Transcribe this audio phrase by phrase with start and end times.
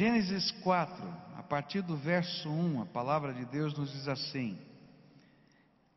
[0.00, 0.96] Gênesis 4,
[1.36, 4.56] a partir do verso 1, a palavra de Deus nos diz assim: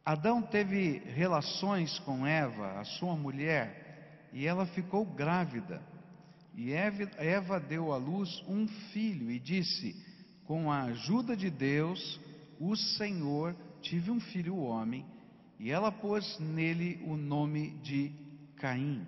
[0.03, 5.81] Adão teve relações com Eva, a sua mulher, e ela ficou grávida.
[6.53, 9.95] E Eva deu à luz um filho e disse:
[10.43, 12.19] Com a ajuda de Deus,
[12.59, 15.05] o Senhor, tive um filho homem,
[15.57, 18.11] e ela pôs nele o nome de
[18.57, 19.07] Caim.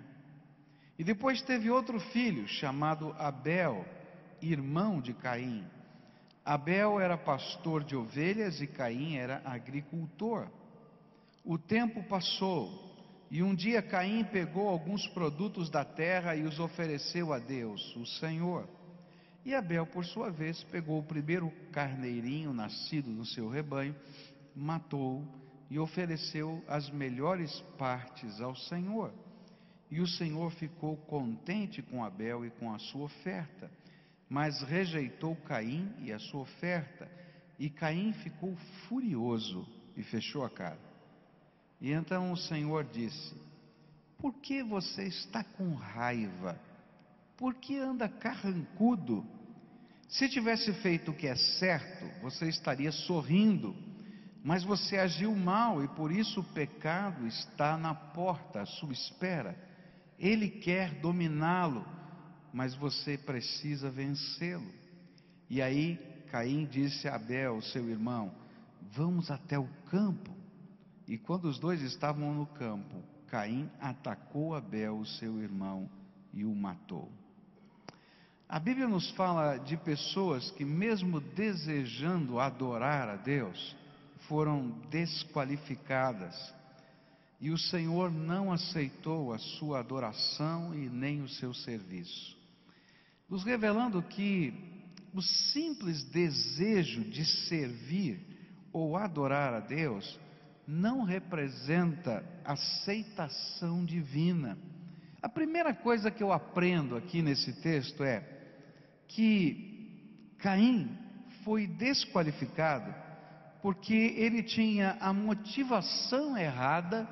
[0.98, 3.84] E depois teve outro filho, chamado Abel,
[4.42, 5.64] irmão de Caim.
[6.44, 10.48] Abel era pastor de ovelhas e Caim era agricultor.
[11.44, 12.86] O tempo passou
[13.30, 18.06] e um dia Caim pegou alguns produtos da terra e os ofereceu a Deus, o
[18.06, 18.68] Senhor.
[19.44, 23.94] E Abel, por sua vez, pegou o primeiro carneirinho nascido no seu rebanho,
[24.54, 25.24] matou
[25.70, 29.12] e ofereceu as melhores partes ao Senhor.
[29.90, 33.70] E o Senhor ficou contente com Abel e com a sua oferta,
[34.28, 37.10] mas rejeitou Caim e a sua oferta.
[37.58, 38.54] E Caim ficou
[38.88, 40.78] furioso e fechou a cara.
[41.80, 43.34] E então o Senhor disse:
[44.18, 46.60] Por que você está com raiva?
[47.36, 49.24] Por que anda carrancudo?
[50.08, 53.74] Se tivesse feito o que é certo, você estaria sorrindo,
[54.42, 59.56] mas você agiu mal e por isso o pecado está na porta à sua espera.
[60.18, 61.84] Ele quer dominá-lo,
[62.56, 64.72] mas você precisa vencê-lo.
[65.50, 65.98] E aí
[66.30, 68.32] Caim disse a Abel, seu irmão:
[68.94, 70.34] Vamos até o campo.
[71.06, 75.86] E quando os dois estavam no campo, Caim atacou Abel, seu irmão,
[76.32, 77.12] e o matou.
[78.48, 83.76] A Bíblia nos fala de pessoas que, mesmo desejando adorar a Deus,
[84.28, 86.34] foram desqualificadas.
[87.38, 92.35] E o Senhor não aceitou a sua adoração e nem o seu serviço.
[93.28, 94.54] Nos revelando que
[95.12, 98.20] o simples desejo de servir
[98.72, 100.18] ou adorar a Deus
[100.66, 104.58] não representa aceitação divina.
[105.22, 108.22] A primeira coisa que eu aprendo aqui nesse texto é
[109.08, 110.96] que Caim
[111.44, 112.94] foi desqualificado
[113.62, 117.08] porque ele tinha a motivação errada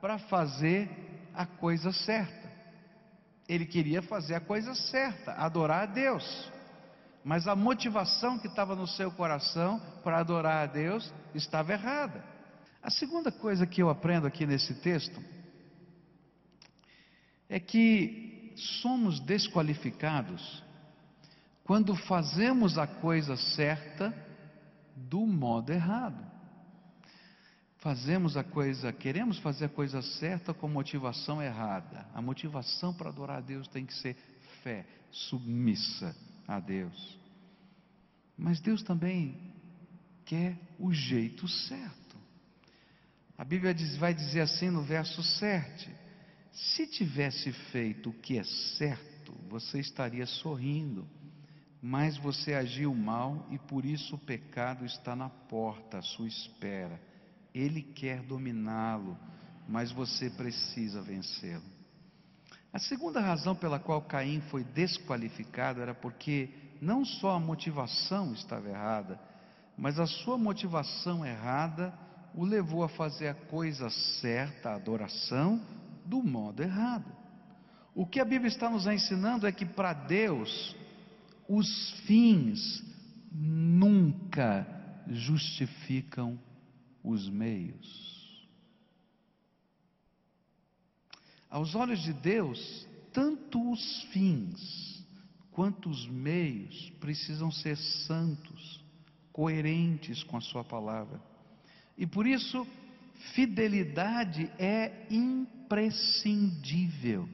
[0.00, 0.88] para fazer
[1.34, 2.49] a coisa certa.
[3.50, 6.48] Ele queria fazer a coisa certa, adorar a Deus.
[7.24, 12.24] Mas a motivação que estava no seu coração para adorar a Deus estava errada.
[12.80, 15.20] A segunda coisa que eu aprendo aqui nesse texto
[17.48, 20.62] é que somos desqualificados
[21.64, 24.14] quando fazemos a coisa certa
[24.94, 26.24] do modo errado.
[27.80, 32.06] Fazemos a coisa, queremos fazer a coisa certa com motivação errada.
[32.12, 34.16] A motivação para adorar a Deus tem que ser
[34.62, 36.14] fé, submissa
[36.46, 37.18] a Deus.
[38.36, 39.34] Mas Deus também
[40.26, 42.16] quer o jeito certo.
[43.36, 45.90] A Bíblia diz, vai dizer assim no verso 7:
[46.52, 48.44] Se tivesse feito o que é
[48.76, 51.08] certo, você estaria sorrindo,
[51.80, 57.08] mas você agiu mal e por isso o pecado está na porta à sua espera.
[57.54, 59.16] Ele quer dominá-lo,
[59.68, 61.64] mas você precisa vencê-lo.
[62.72, 66.50] A segunda razão pela qual Caim foi desqualificado era porque
[66.80, 69.20] não só a motivação estava errada,
[69.76, 71.92] mas a sua motivação errada
[72.34, 75.60] o levou a fazer a coisa certa, a adoração,
[76.04, 77.10] do modo errado.
[77.94, 80.76] O que a Bíblia está nos ensinando é que para Deus,
[81.48, 82.84] os fins
[83.32, 84.66] nunca
[85.08, 86.38] justificam
[87.02, 88.08] os meios.
[91.48, 95.04] Aos olhos de Deus, tanto os fins
[95.50, 98.84] quanto os meios precisam ser santos,
[99.32, 101.20] coerentes com a Sua palavra.
[101.98, 102.64] E por isso,
[103.34, 107.28] fidelidade é imprescindível.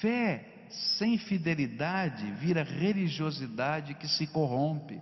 [0.00, 0.50] Fé
[0.98, 5.00] sem fidelidade vira religiosidade que se corrompe.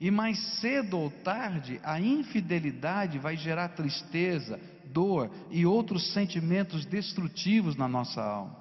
[0.00, 7.76] E mais cedo ou tarde, a infidelidade vai gerar tristeza, dor e outros sentimentos destrutivos
[7.76, 8.56] na nossa alma.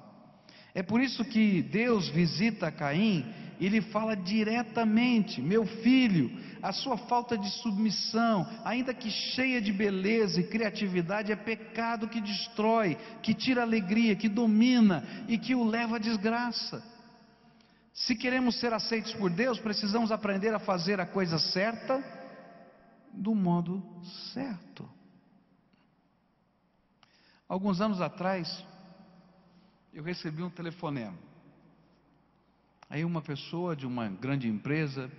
[0.76, 3.26] É por isso que Deus visita Caim
[3.60, 6.30] e lhe fala diretamente: Meu filho,
[6.62, 12.22] a sua falta de submissão, ainda que cheia de beleza e criatividade, é pecado que
[12.22, 16.84] destrói, que tira alegria, que domina e que o leva à desgraça.
[17.94, 22.04] Se queremos ser aceitos por Deus, precisamos aprender a fazer a coisa certa
[23.14, 23.84] do modo
[24.34, 24.88] certo.
[27.48, 28.64] Alguns anos atrás,
[29.92, 31.18] eu recebi um telefonema.
[32.90, 35.12] Aí uma pessoa de uma grande empresa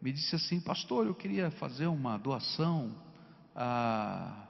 [0.00, 2.94] me disse assim, pastor, eu queria fazer uma doação
[3.54, 4.46] à,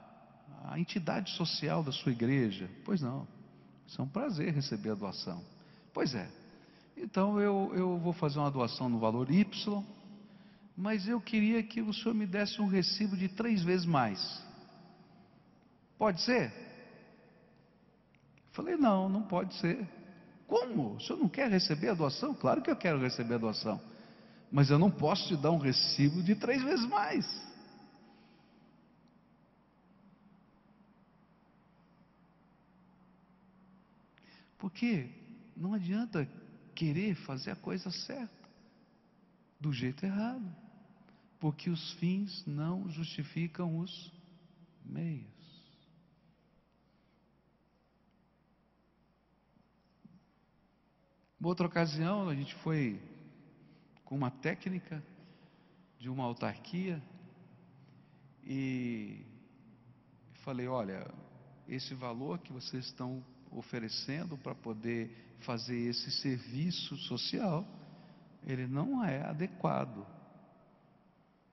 [0.65, 2.69] à entidade social da sua igreja.
[2.85, 3.27] Pois não,
[3.87, 5.43] isso é um prazer receber a doação.
[5.93, 6.38] Pois é.
[7.01, 9.83] Então eu, eu vou fazer uma doação no valor Y,
[10.75, 14.19] mas eu queria que o senhor me desse um recibo de três vezes mais.
[15.97, 16.51] Pode ser?
[18.51, 19.87] Falei, não, não pode ser.
[20.45, 20.95] Como?
[20.95, 22.33] O senhor não quer receber a doação?
[22.33, 23.79] Claro que eu quero receber a doação.
[24.51, 27.25] Mas eu não posso te dar um recibo de três vezes mais.
[34.57, 35.09] Porque
[35.55, 36.27] não adianta
[36.79, 38.49] querer fazer a coisa certa
[39.59, 40.49] do jeito errado.
[41.37, 44.11] Porque os fins não justificam os
[44.85, 45.27] meios.
[51.37, 53.01] Uma outra ocasião, a gente foi
[54.05, 55.03] com uma técnica
[55.97, 57.01] de uma autarquia
[58.43, 59.25] e
[60.43, 61.09] falei: olha,
[61.67, 67.65] esse valor que vocês estão oferecendo para poder fazer esse serviço social,
[68.45, 70.05] ele não é adequado.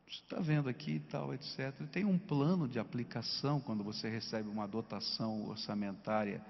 [0.07, 1.73] Você está vendo aqui e tal, etc.
[1.91, 6.41] Tem um plano de aplicação quando você recebe uma dotação orçamentária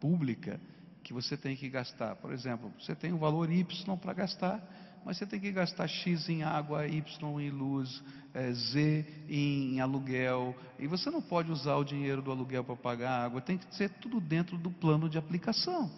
[0.00, 0.58] pública
[1.02, 2.16] que você tem que gastar.
[2.16, 4.62] Por exemplo, você tem um valor Y para gastar,
[5.04, 8.02] mas você tem que gastar X em água, Y em luz,
[8.32, 13.24] é, Z em aluguel, e você não pode usar o dinheiro do aluguel para pagar
[13.24, 15.90] água, tem que ser tudo dentro do plano de aplicação.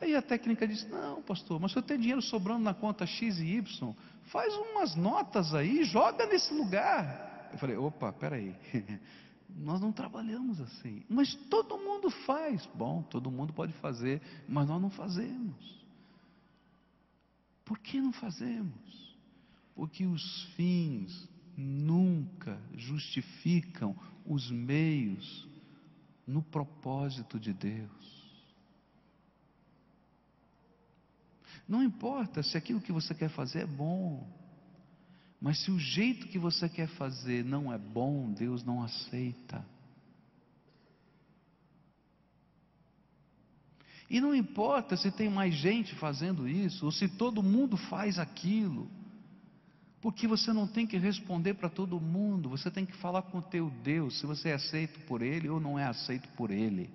[0.00, 3.38] Aí a técnica diz: Não, pastor, mas se eu tenho dinheiro sobrando na conta X
[3.38, 3.94] e Y,
[4.24, 7.48] faz umas notas aí, joga nesse lugar.
[7.52, 8.54] Eu falei: opa, peraí.
[9.48, 11.02] Nós não trabalhamos assim.
[11.08, 12.66] Mas todo mundo faz.
[12.74, 15.84] Bom, todo mundo pode fazer, mas nós não fazemos.
[17.64, 19.16] Por que não fazemos?
[19.74, 23.96] Porque os fins nunca justificam
[24.26, 25.48] os meios
[26.26, 28.25] no propósito de Deus.
[31.68, 34.26] Não importa se aquilo que você quer fazer é bom.
[35.40, 39.64] Mas se o jeito que você quer fazer não é bom, Deus não aceita.
[44.08, 48.88] E não importa se tem mais gente fazendo isso, ou se todo mundo faz aquilo,
[50.00, 53.42] porque você não tem que responder para todo mundo, você tem que falar com o
[53.42, 56.88] teu Deus, se você é aceito por Ele ou não é aceito por Ele.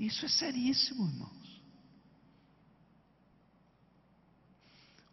[0.00, 1.30] Isso é seríssimo, irmão.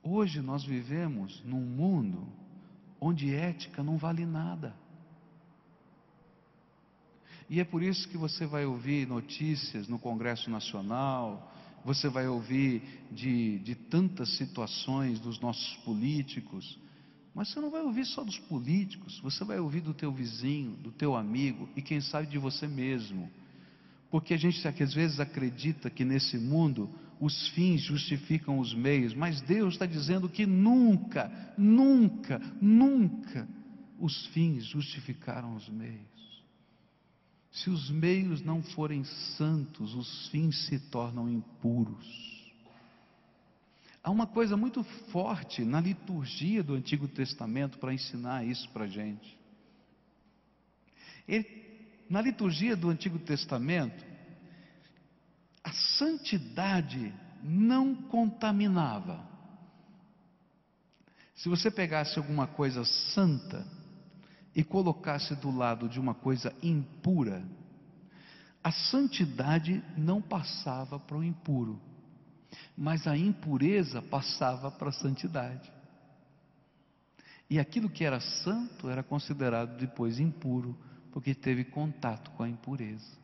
[0.01, 2.25] Hoje nós vivemos num mundo
[3.01, 4.74] onde ética não vale nada.
[7.50, 11.51] E é por isso que você vai ouvir notícias no Congresso Nacional,
[11.83, 12.81] você vai ouvir
[13.12, 16.80] de, de tantas situações dos nossos políticos,
[17.36, 20.94] mas você não vai ouvir só dos políticos, você vai ouvir do teu vizinho, do
[20.94, 23.30] teu amigo e quem sabe de você mesmo.
[24.09, 26.89] Porque a gente às vezes acredita que nesse mundo
[27.19, 33.48] os fins justificam os meios, mas Deus está dizendo que nunca, nunca, nunca
[34.00, 36.06] os fins justificaram os meios.
[37.51, 39.04] Se os meios não forem
[39.36, 42.28] santos, os fins se tornam impuros.
[44.04, 48.87] Há uma coisa muito forte na liturgia do Antigo Testamento para ensinar isso para a
[48.87, 49.37] gente.
[51.28, 51.67] Ele,
[52.09, 54.06] na liturgia do Antigo Testamento,
[55.64, 59.26] a santidade não contaminava.
[61.35, 63.66] Se você pegasse alguma coisa santa
[64.56, 67.44] e colocasse do lado de uma coisa impura,
[68.64, 71.80] a santidade não passava para o impuro,
[72.76, 75.71] mas a impureza passava para a santidade.
[77.49, 80.78] E aquilo que era santo era considerado depois impuro,
[81.18, 83.18] porque teve contato com a impureza.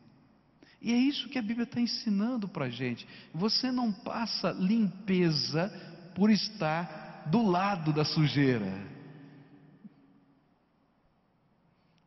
[0.82, 3.06] E é isso que a Bíblia está ensinando para a gente.
[3.32, 5.68] Você não passa limpeza
[6.12, 8.84] por estar do lado da sujeira.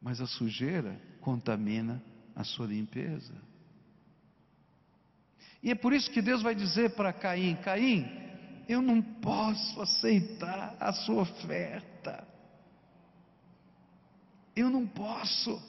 [0.02, 2.04] Mas a sujeira contamina
[2.36, 3.34] a sua limpeza.
[5.64, 8.06] E é por isso que Deus vai dizer para Caim: Caim,
[8.68, 12.28] eu não posso aceitar a sua oferta.
[14.58, 15.62] Eu não posso,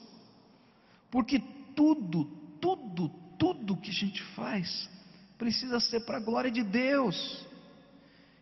[1.11, 1.39] porque
[1.75, 2.25] tudo,
[2.61, 4.89] tudo, tudo que a gente faz
[5.37, 7.47] precisa ser para a glória de Deus.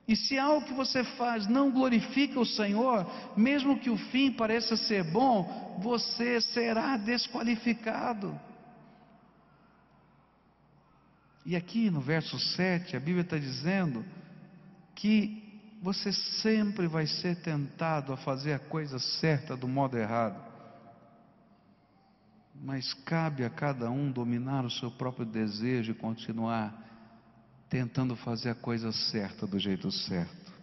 [0.07, 3.05] E se algo que você faz não glorifica o Senhor,
[3.35, 8.39] mesmo que o fim pareça ser bom, você será desqualificado.
[11.45, 14.03] E aqui no verso 7, a Bíblia está dizendo
[14.95, 15.43] que
[15.81, 20.46] você sempre vai ser tentado a fazer a coisa certa do modo errado.
[22.61, 26.85] Mas cabe a cada um dominar o seu próprio desejo e continuar
[27.69, 30.53] tentando fazer a coisa certa do jeito certo.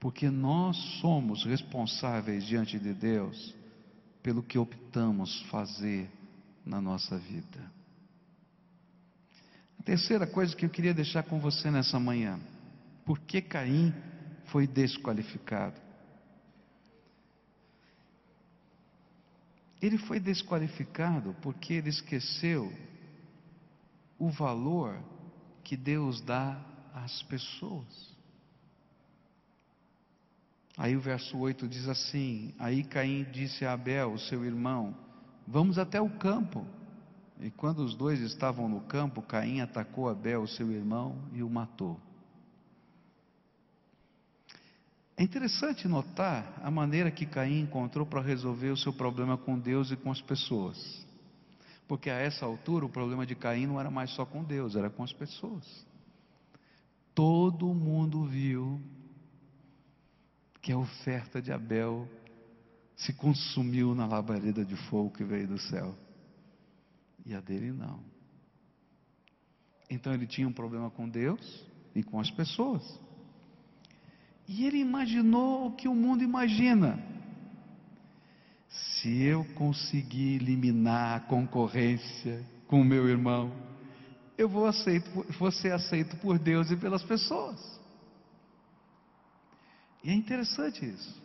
[0.00, 3.54] Porque nós somos responsáveis diante de Deus
[4.22, 6.10] pelo que optamos fazer
[6.64, 7.70] na nossa vida.
[9.78, 12.38] A terceira coisa que eu queria deixar com você nessa manhã:
[13.04, 13.92] por que Caim
[14.46, 15.81] foi desqualificado?
[19.82, 22.72] Ele foi desqualificado porque ele esqueceu
[24.16, 24.96] o valor
[25.64, 28.12] que Deus dá às pessoas.
[30.78, 34.94] Aí o verso 8 diz assim: Aí Caim disse a Abel, seu irmão:
[35.46, 36.64] Vamos até o campo.
[37.40, 41.98] E quando os dois estavam no campo, Caim atacou Abel, seu irmão, e o matou.
[45.22, 49.92] É interessante notar a maneira que Caim encontrou para resolver o seu problema com Deus
[49.92, 51.06] e com as pessoas.
[51.86, 54.90] Porque a essa altura o problema de Caim não era mais só com Deus, era
[54.90, 55.86] com as pessoas.
[57.14, 58.80] Todo mundo viu
[60.60, 62.08] que a oferta de Abel
[62.96, 65.94] se consumiu na labareda de fogo que veio do céu.
[67.24, 68.00] E a dele não.
[69.88, 71.64] Então ele tinha um problema com Deus
[71.94, 72.82] e com as pessoas.
[74.48, 76.98] E ele imaginou o que o mundo imagina.
[78.68, 83.52] Se eu conseguir eliminar a concorrência com o meu irmão,
[84.36, 85.08] eu vou, aceito,
[85.38, 87.80] vou ser aceito por Deus e pelas pessoas.
[90.02, 91.22] E é interessante isso.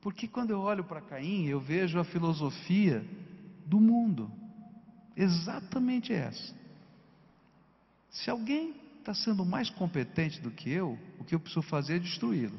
[0.00, 3.04] Porque quando eu olho para Caim, eu vejo a filosofia
[3.64, 4.30] do mundo.
[5.16, 6.54] Exatamente essa.
[8.10, 8.74] Se alguém
[9.10, 12.58] está sendo mais competente do que eu, o que eu preciso fazer é destruí-lo.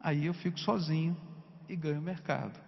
[0.00, 1.14] Aí eu fico sozinho
[1.68, 2.58] e ganho mercado.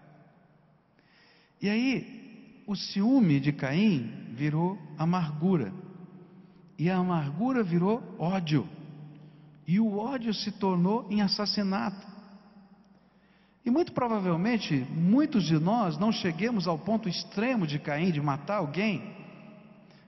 [1.61, 5.73] E aí, o ciúme de Caim virou amargura.
[6.79, 8.69] E a amargura virou ódio.
[9.67, 12.07] E o ódio se tornou em assassinato.
[13.65, 18.57] E muito provavelmente, muitos de nós não cheguemos ao ponto extremo de Caim, de matar
[18.57, 19.18] alguém,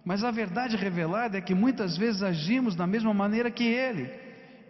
[0.05, 4.11] mas a verdade revelada é que muitas vezes agimos da mesma maneira que ele.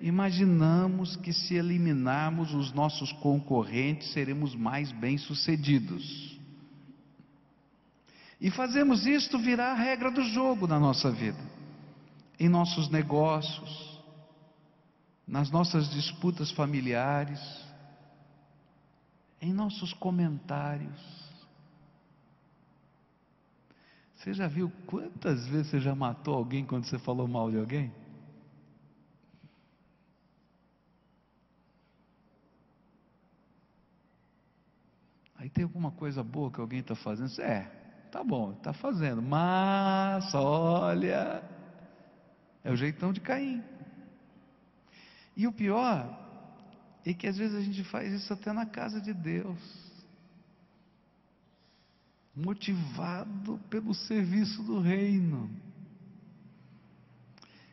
[0.00, 6.38] Imaginamos que se eliminarmos os nossos concorrentes, seremos mais bem-sucedidos.
[8.40, 11.38] E fazemos isto virar a regra do jogo na nossa vida,
[12.38, 14.02] em nossos negócios,
[15.26, 17.40] nas nossas disputas familiares,
[19.40, 21.29] em nossos comentários.
[24.21, 27.91] Você já viu quantas vezes você já matou alguém quando você falou mal de alguém?
[35.37, 37.41] Aí tem alguma coisa boa que alguém está fazendo?
[37.41, 37.62] É,
[38.12, 41.43] tá bom, está fazendo, mas olha,
[42.62, 43.65] é o jeitão de Caim.
[45.35, 46.15] E o pior
[47.07, 49.59] e que às vezes a gente faz isso até na casa de Deus,
[52.34, 55.50] motivado pelo serviço do reino.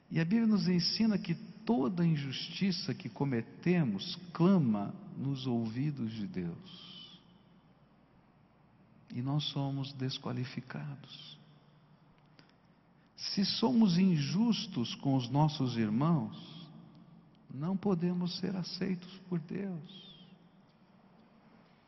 [0.10, 1.36] E a Bíblia nos ensina que
[1.66, 7.20] toda injustiça que cometemos clama nos ouvidos de Deus.
[9.14, 11.38] E nós somos desqualificados.
[13.16, 16.68] Se somos injustos com os nossos irmãos,
[17.54, 20.08] não podemos ser aceitos por Deus.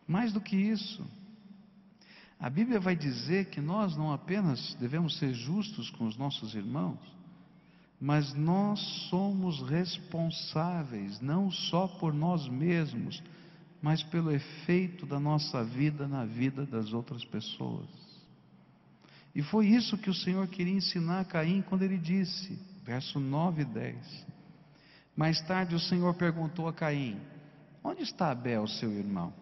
[0.08, 1.06] Mais do que isso,
[2.40, 7.00] a Bíblia vai dizer que nós não apenas devemos ser justos com os nossos irmãos,
[8.00, 8.80] mas nós
[9.10, 13.22] somos responsáveis não só por nós mesmos,
[13.82, 17.88] mas pelo efeito da nossa vida na vida das outras pessoas.
[19.36, 23.62] E foi isso que o Senhor queria ensinar a Caim quando ele disse, verso 9
[23.62, 24.26] e 10:
[25.20, 27.20] mais tarde o Senhor perguntou a Caim:
[27.84, 29.34] Onde está Abel, seu irmão?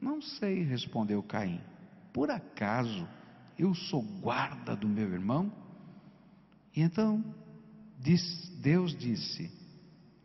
[0.00, 1.60] Não sei, respondeu Caim.
[2.12, 3.08] Por acaso
[3.58, 5.52] eu sou guarda do meu irmão?
[6.74, 7.24] E então
[8.60, 9.50] Deus disse: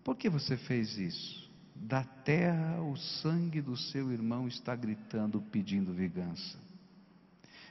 [0.03, 1.48] Por que você fez isso?
[1.75, 6.58] Da terra o sangue do seu irmão está gritando, pedindo vingança.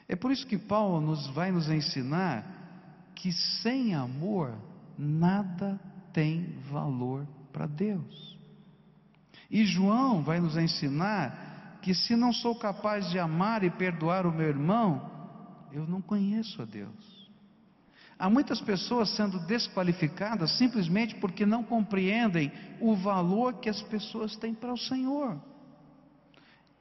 [0.08, 4.56] É por isso que Paulo nos vai nos ensinar que sem amor
[4.96, 5.80] nada
[6.12, 8.36] tem valor para Deus.
[9.50, 11.45] E João vai nos ensinar
[11.86, 15.08] que se não sou capaz de amar e perdoar o meu irmão,
[15.70, 17.30] eu não conheço a Deus.
[18.18, 22.50] Há muitas pessoas sendo desqualificadas simplesmente porque não compreendem
[22.80, 25.40] o valor que as pessoas têm para o Senhor.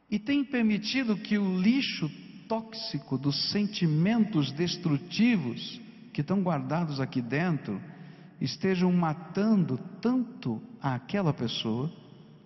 [0.09, 2.09] E têm permitido que o lixo
[2.50, 5.79] tóxico dos sentimentos destrutivos
[6.13, 7.79] que estão guardados aqui dentro
[8.41, 11.93] estejam matando tanto aquela pessoa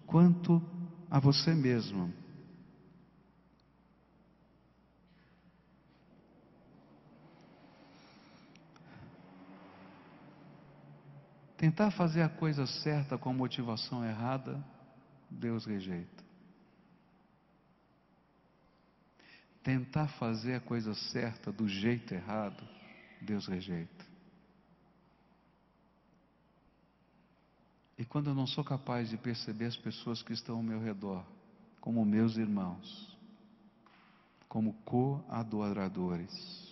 [0.05, 0.61] quanto
[1.09, 2.18] a você mesmo.
[11.59, 14.63] Tentar fazer a coisa certa com motivação errada,
[15.29, 16.23] Deus rejeita.
[19.61, 22.65] Tentar fazer a coisa certa do jeito errado,
[23.19, 24.05] Deus rejeita.
[27.97, 31.25] E quando eu não sou capaz de perceber as pessoas que estão ao meu redor,
[31.81, 33.17] como meus irmãos,
[34.47, 36.68] como co-adoradores,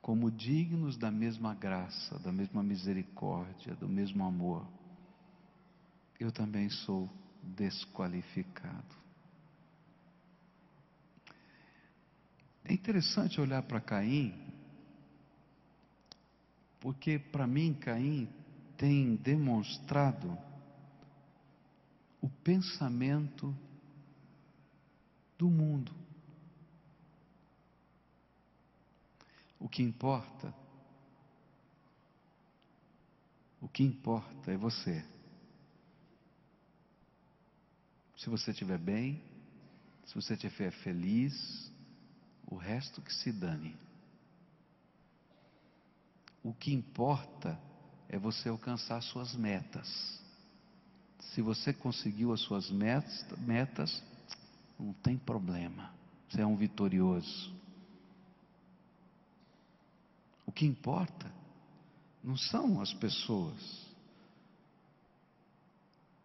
[0.00, 4.66] como dignos da mesma graça, da mesma misericórdia, do mesmo amor,
[6.18, 7.08] eu também sou
[7.42, 9.00] desqualificado.
[12.64, 14.34] É interessante olhar para Caim,
[16.78, 18.28] porque para mim Caim
[18.76, 20.38] tem demonstrado
[22.20, 23.54] o pensamento
[25.38, 25.99] do mundo.
[29.60, 30.52] O que importa,
[33.60, 35.04] o que importa é você.
[38.16, 39.22] Se você estiver bem,
[40.06, 41.70] se você estiver feliz,
[42.46, 43.76] o resto que se dane.
[46.42, 47.60] O que importa
[48.08, 50.20] é você alcançar suas metas.
[51.18, 54.02] Se você conseguiu as suas metas, metas
[54.78, 55.92] não tem problema.
[56.28, 57.54] Você é um vitorioso.
[60.50, 61.32] O que importa
[62.24, 63.86] não são as pessoas,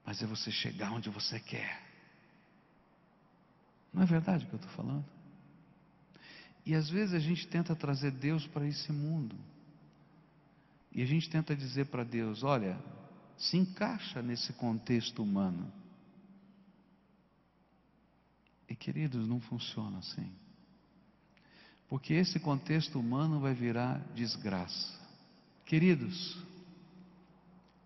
[0.03, 1.79] mas é você chegar onde você quer.
[3.93, 5.05] Não é verdade o que eu estou falando?
[6.65, 9.35] E às vezes a gente tenta trazer Deus para esse mundo.
[10.91, 12.83] E a gente tenta dizer para Deus: olha,
[13.37, 15.71] se encaixa nesse contexto humano.
[18.67, 20.35] E queridos, não funciona assim.
[21.89, 24.99] Porque esse contexto humano vai virar desgraça.
[25.65, 26.37] Queridos,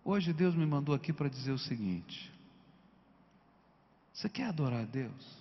[0.04, 2.32] hoje Deus me mandou aqui para dizer o seguinte:
[4.14, 5.38] você quer adorar a Deus?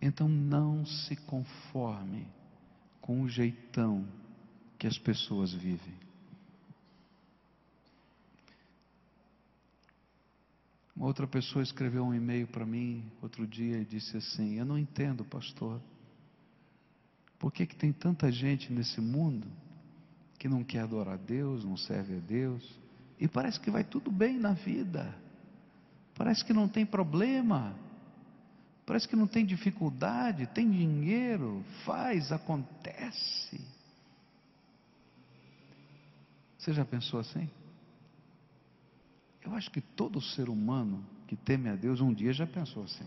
[0.00, 2.26] Então não se conforme
[3.00, 4.06] com o jeitão
[4.78, 5.94] que as pessoas vivem.
[10.94, 14.78] Uma outra pessoa escreveu um e-mail para mim outro dia e disse assim: Eu não
[14.78, 15.80] entendo, pastor.
[17.38, 19.46] Por que, que tem tanta gente nesse mundo
[20.38, 22.62] que não quer adorar a Deus, não serve a Deus,
[23.18, 25.14] e parece que vai tudo bem na vida,
[26.14, 27.74] parece que não tem problema,
[28.84, 33.60] parece que não tem dificuldade, tem dinheiro, faz, acontece.
[36.58, 37.48] Você já pensou assim?
[39.44, 43.06] Eu acho que todo ser humano que teme a Deus um dia já pensou assim.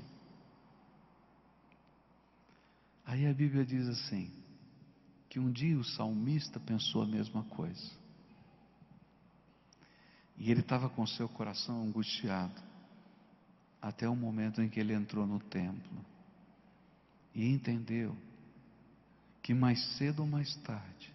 [3.09, 4.31] Aí a Bíblia diz assim:
[5.27, 7.91] que um dia o salmista pensou a mesma coisa.
[10.37, 12.61] E ele estava com seu coração angustiado,
[13.81, 16.05] até o momento em que ele entrou no templo
[17.33, 18.15] e entendeu
[19.41, 21.11] que mais cedo ou mais tarde,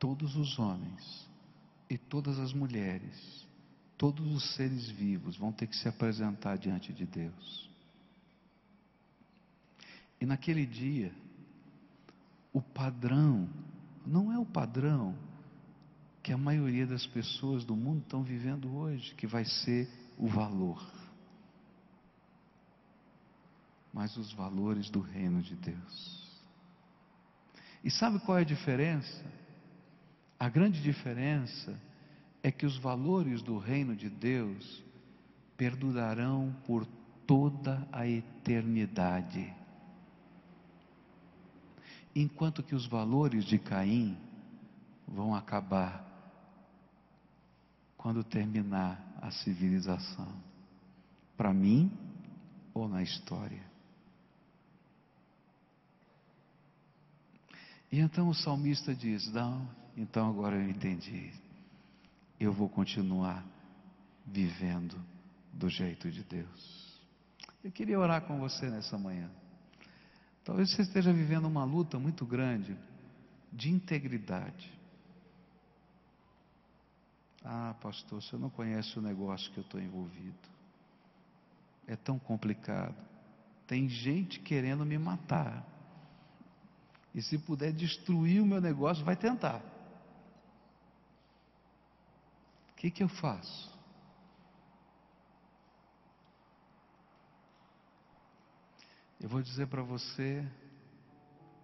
[0.00, 1.28] todos os homens
[1.88, 3.46] e todas as mulheres,
[3.96, 7.73] todos os seres vivos vão ter que se apresentar diante de Deus.
[10.24, 11.12] E naquele dia,
[12.50, 13.46] o padrão
[14.06, 15.14] não é o padrão
[16.22, 20.82] que a maioria das pessoas do mundo estão vivendo hoje, que vai ser o valor.
[23.92, 26.40] Mas os valores do reino de Deus.
[27.84, 29.30] E sabe qual é a diferença?
[30.40, 31.78] A grande diferença
[32.42, 34.82] é que os valores do reino de Deus
[35.54, 36.86] perdurarão por
[37.26, 39.54] toda a eternidade
[42.14, 44.16] enquanto que os valores de Caim
[45.06, 46.04] vão acabar
[47.96, 50.28] quando terminar a civilização.
[51.36, 51.90] Para mim
[52.72, 53.64] ou na história.
[57.90, 61.32] E então o salmista diz: Não, então agora eu entendi.
[62.38, 63.44] Eu vou continuar
[64.26, 64.96] vivendo
[65.52, 67.00] do jeito de Deus.
[67.62, 69.30] Eu queria orar com você nessa manhã.
[70.44, 72.76] Talvez você esteja vivendo uma luta muito grande
[73.50, 74.70] de integridade.
[77.42, 80.36] Ah, pastor, você não conhece o negócio que eu estou envolvido.
[81.86, 82.96] É tão complicado.
[83.66, 85.66] Tem gente querendo me matar.
[87.14, 89.62] E se puder destruir o meu negócio, vai tentar.
[92.72, 93.73] O que, que eu faço?
[99.24, 100.46] Eu vou dizer para você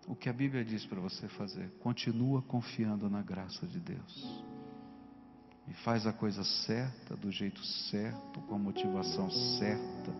[0.09, 1.70] o que a Bíblia diz para você fazer.
[1.81, 4.42] Continua confiando na graça de Deus.
[5.68, 10.11] E faz a coisa certa, do jeito certo, com a motivação certa.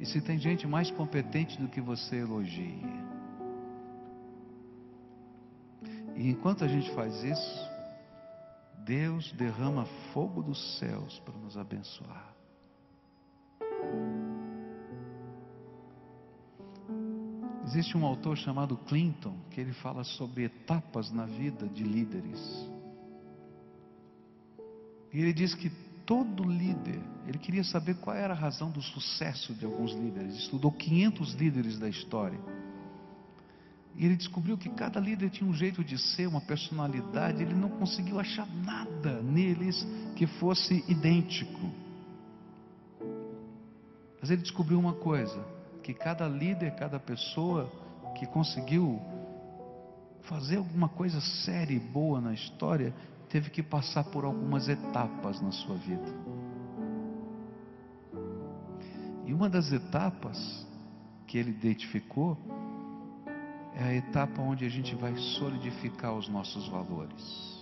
[0.00, 2.82] E se tem gente mais competente do que você, elogie.
[6.16, 7.70] E enquanto a gente faz isso,
[8.84, 12.41] Deus derrama fogo dos céus para nos abençoar.
[17.72, 22.38] Existe um autor chamado Clinton que ele fala sobre etapas na vida de líderes.
[25.10, 25.70] E ele diz que
[26.04, 30.36] todo líder, ele queria saber qual era a razão do sucesso de alguns líderes.
[30.36, 32.38] Estudou 500 líderes da história.
[33.96, 37.70] E ele descobriu que cada líder tinha um jeito de ser, uma personalidade, ele não
[37.70, 39.82] conseguiu achar nada neles
[40.14, 41.72] que fosse idêntico.
[44.20, 45.42] Mas ele descobriu uma coisa:
[45.82, 47.70] que cada líder, cada pessoa
[48.18, 49.00] que conseguiu
[50.22, 52.94] fazer alguma coisa séria e boa na história,
[53.28, 56.12] teve que passar por algumas etapas na sua vida.
[59.26, 60.66] E uma das etapas
[61.26, 62.36] que ele identificou
[63.74, 67.52] é a etapa onde a gente vai solidificar os nossos valores.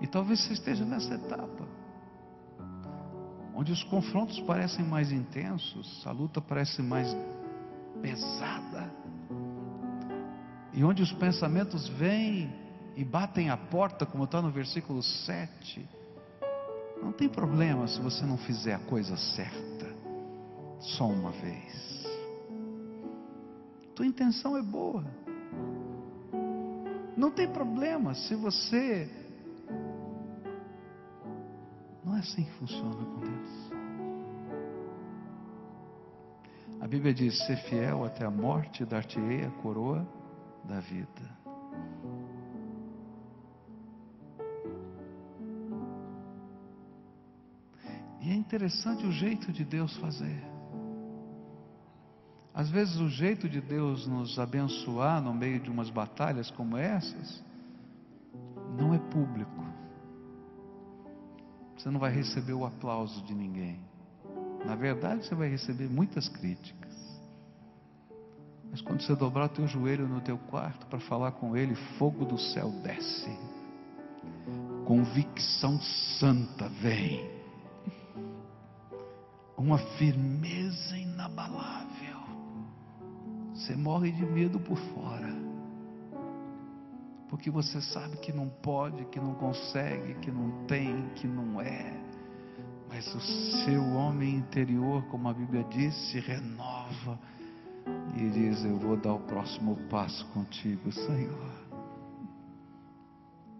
[0.00, 1.82] E talvez você esteja nessa etapa
[3.62, 7.16] onde os confrontos parecem mais intensos, a luta parece mais
[8.02, 8.92] pesada,
[10.72, 12.52] e onde os pensamentos vêm
[12.96, 15.88] e batem a porta, como está no versículo 7.
[17.00, 19.94] Não tem problema se você não fizer a coisa certa,
[20.80, 22.04] só uma vez.
[23.94, 25.04] Tua intenção é boa.
[27.16, 29.08] Não tem problema se você
[32.22, 33.72] assim que funciona com Deus.
[36.80, 40.06] A Bíblia diz: ser fiel até a morte, dar-te-ei a coroa
[40.64, 41.42] da vida.
[48.20, 50.42] E é interessante o jeito de Deus fazer.
[52.54, 57.42] Às vezes, o jeito de Deus nos abençoar no meio de umas batalhas como essas
[58.78, 59.61] não é público
[61.82, 63.80] você não vai receber o aplauso de ninguém.
[64.64, 66.92] Na verdade, você vai receber muitas críticas.
[68.70, 72.24] Mas quando você dobrar o teu joelho no teu quarto para falar com ele, fogo
[72.24, 73.36] do céu desce.
[74.86, 75.80] Convicção
[76.20, 77.28] santa vem.
[79.56, 82.22] Uma firmeza inabalável.
[83.54, 85.51] Você morre de medo por fora
[87.32, 91.98] porque você sabe que não pode, que não consegue, que não tem, que não é.
[92.90, 93.20] Mas o
[93.64, 97.18] seu homem interior, como a Bíblia diz, se renova
[98.14, 101.50] e diz: Eu vou dar o próximo passo contigo, Senhor.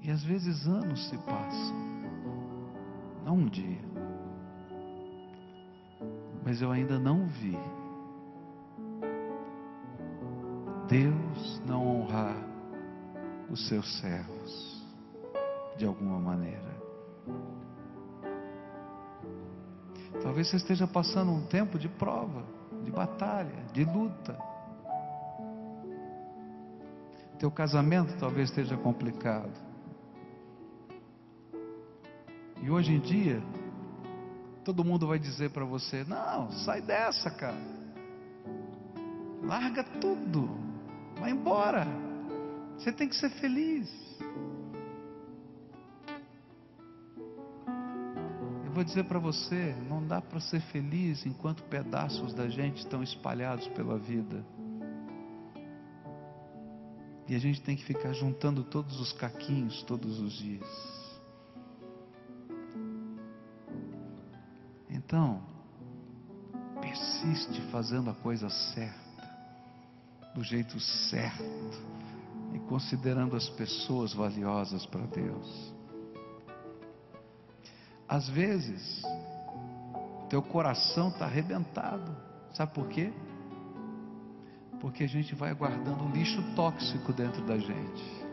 [0.03, 1.77] E às vezes anos se passam,
[3.25, 3.81] não um dia,
[6.45, 7.57] mas eu ainda não vi
[10.91, 12.52] Deus não honrar
[13.53, 14.83] os seus servos,
[15.77, 16.73] de alguma maneira.
[20.23, 22.43] Talvez você esteja passando um tempo de prova,
[22.83, 24.39] de batalha, de luta.
[27.39, 29.53] Teu casamento talvez esteja complicado.
[32.63, 33.43] E hoje em dia,
[34.65, 37.61] todo mundo vai dizer para você: não, sai dessa, cara.
[39.43, 40.49] Larga tudo,
[41.19, 41.87] vai embora.
[42.83, 43.89] Você tem que ser feliz.
[48.65, 53.01] Eu vou dizer para você: não dá para ser feliz enquanto pedaços da gente estão
[53.01, 54.45] espalhados pela vida.
[57.29, 60.67] E a gente tem que ficar juntando todos os caquinhos todos os dias.
[64.91, 65.41] Então,
[66.81, 72.02] persiste fazendo a coisa certa, do jeito certo
[72.53, 75.75] e considerando as pessoas valiosas para Deus.
[78.09, 79.03] Às vezes,
[80.29, 82.15] teu coração está arrebentado,
[82.55, 83.11] Sabe por quê?
[84.81, 88.25] Porque a gente vai guardando lixo tóxico dentro da gente.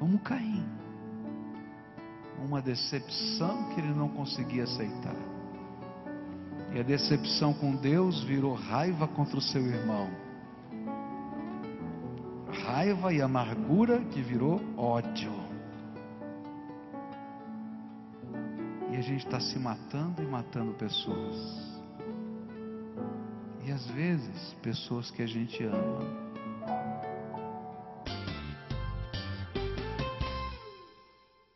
[0.00, 0.64] Vamos cair.
[2.38, 5.16] Uma decepção que ele não conseguia aceitar.
[6.74, 10.10] E a decepção com Deus virou raiva contra o seu irmão.
[12.72, 15.30] Raiva e amargura que virou ódio.
[18.90, 21.82] E a gente está se matando e matando pessoas.
[23.62, 26.21] E às vezes, pessoas que a gente ama.